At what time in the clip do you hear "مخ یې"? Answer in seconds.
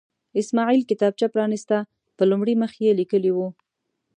2.61-2.91